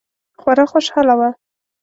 [0.41, 1.29] خورا خوشحاله وه.